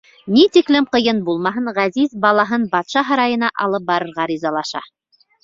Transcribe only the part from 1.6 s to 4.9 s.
ғәзиз балаһын батша һарайына алып барырға ризалаша.